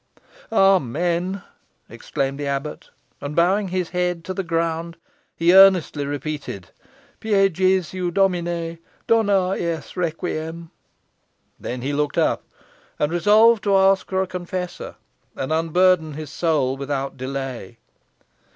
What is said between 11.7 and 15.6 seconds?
he looked up, and resolved to ask for a confessor, and